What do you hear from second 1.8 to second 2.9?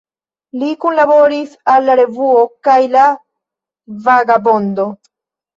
La Revuo kaj